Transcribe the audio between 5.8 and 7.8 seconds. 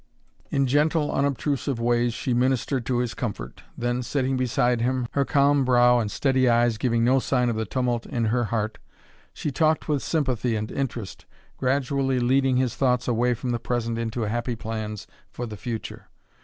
and steady eyes giving no sign of the